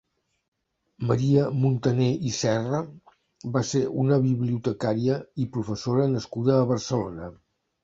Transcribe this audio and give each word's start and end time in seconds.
Maria 1.09 1.43
Montaner 1.65 2.07
i 2.29 2.33
Serra 2.37 2.79
va 3.59 3.63
ser 3.73 3.83
una 4.05 4.19
bibiotecària 4.25 5.21
i 5.47 5.49
professora 5.59 6.11
nascuda 6.17 6.59
a 6.59 6.67
Barcelona. 6.75 7.33